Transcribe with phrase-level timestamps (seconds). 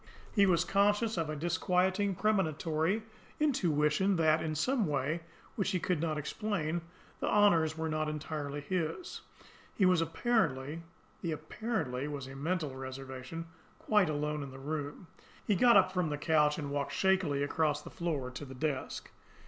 [0.33, 3.03] He was conscious of a disquieting, premonitory
[3.39, 5.21] intuition that, in some way
[5.55, 6.81] which he could not explain,
[7.19, 9.21] the honours were not entirely his.
[9.75, 10.81] He was apparently
[11.21, 13.45] the "apparently" was a mental reservation
[13.77, 15.05] quite alone in the room.
[15.45, 19.11] He got up from the couch and walked shakily across the floor to the desk.